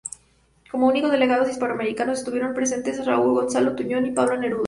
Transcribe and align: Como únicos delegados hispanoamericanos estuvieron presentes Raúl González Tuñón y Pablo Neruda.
Como 0.71 0.87
únicos 0.87 1.11
delegados 1.11 1.47
hispanoamericanos 1.47 2.17
estuvieron 2.17 2.55
presentes 2.55 3.05
Raúl 3.05 3.33
González 3.35 3.75
Tuñón 3.75 4.07
y 4.07 4.11
Pablo 4.11 4.35
Neruda. 4.35 4.59